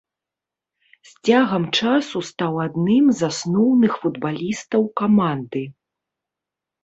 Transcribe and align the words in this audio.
З 1.09 1.27
цягам 1.27 1.63
часу 1.81 2.17
стаў 2.29 2.53
адным 2.67 3.05
з 3.19 3.27
асноўных 3.29 3.91
футбалістаў 4.05 4.81
каманды. 5.03 5.63